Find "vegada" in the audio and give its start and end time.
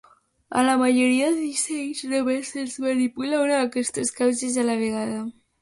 4.85-5.25